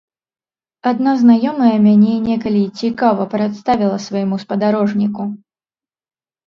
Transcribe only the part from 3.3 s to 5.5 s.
прадставіла свайму спадарожніку.